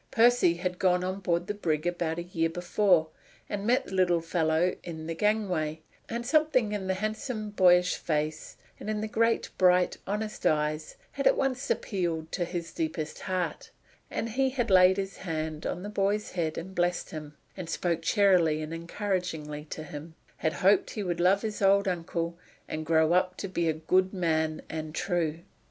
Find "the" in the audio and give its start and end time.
1.45-1.53, 3.85-3.93, 5.05-5.13, 6.87-6.95, 9.01-9.07, 15.83-15.87